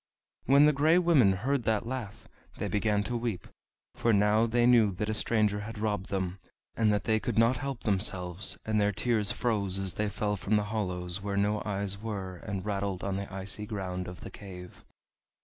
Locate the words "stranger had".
5.13-5.77